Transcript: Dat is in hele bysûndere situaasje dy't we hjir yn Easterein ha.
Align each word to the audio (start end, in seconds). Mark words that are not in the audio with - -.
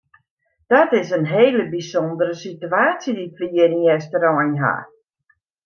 Dat 0.71 0.89
is 0.99 1.09
in 1.17 1.25
hele 1.35 1.63
bysûndere 1.71 2.35
situaasje 2.45 3.11
dy't 3.17 3.39
we 3.39 3.47
hjir 3.53 3.71
yn 3.79 3.87
Easterein 3.93 4.53
ha. 4.61 4.75